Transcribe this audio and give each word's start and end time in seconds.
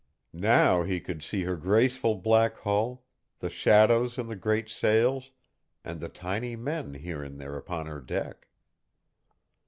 Now 0.33 0.81
he 0.81 0.99
could 0.99 1.21
see 1.21 1.43
her 1.43 1.55
graceful 1.55 2.15
black 2.15 2.57
hull, 2.57 3.05
the 3.37 3.51
shadows 3.51 4.17
in 4.17 4.25
the 4.25 4.35
great 4.35 4.67
sails, 4.67 5.29
and 5.85 5.99
the 6.01 6.09
tiny 6.09 6.55
men 6.55 6.95
here 6.95 7.21
and 7.23 7.39
there 7.39 7.55
upon 7.55 7.85
her 7.85 8.01
deck. 8.01 8.47